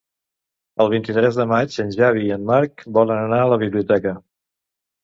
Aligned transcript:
El 0.85 0.89
vint-i-tres 0.93 1.37
de 1.41 1.45
maig 1.53 1.77
en 1.85 1.93
Xavi 1.99 2.27
i 2.31 2.35
en 2.39 2.49
Marc 2.53 2.87
volen 2.99 3.25
anar 3.29 3.45
a 3.45 3.55
la 3.55 3.63
biblioteca. 3.67 4.21